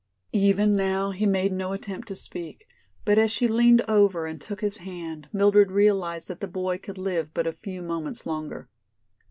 Even 0.33 0.75
now 0.75 1.11
he 1.11 1.27
made 1.27 1.51
no 1.53 1.73
attempt 1.73 2.07
to 2.07 2.15
speak, 2.15 2.65
but 3.05 3.19
as 3.19 3.31
she 3.31 3.47
leaned 3.47 3.83
over 3.87 4.25
and 4.25 4.41
took 4.41 4.61
his 4.61 4.77
hand 4.77 5.29
Mildred 5.31 5.69
realized 5.71 6.27
that 6.27 6.39
the 6.41 6.47
boy 6.47 6.79
could 6.79 6.97
live 6.97 7.35
but 7.35 7.45
a 7.45 7.53
few 7.53 7.83
moments 7.83 8.25
longer. 8.25 8.67